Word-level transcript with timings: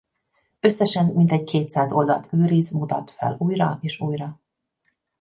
Összesen 0.59 1.05
mintegy 1.05 1.43
kétszáz 1.43 1.91
oldalt 1.91 2.33
őriz-mutat 2.33 3.11
fel 3.11 3.35
újra 3.39 3.77
és 3.81 3.99
újra. 3.99 4.39